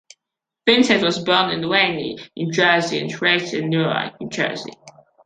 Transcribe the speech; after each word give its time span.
Vincent 0.65 1.03
was 1.03 1.23
born 1.23 1.51
in 1.51 1.69
Wayne, 1.69 2.17
New 2.35 2.51
Jersey 2.51 2.97
and 3.01 3.21
raised 3.21 3.53
in 3.53 3.69
Newark, 3.69 4.19
New 4.19 4.29
Jersey. 4.29 4.73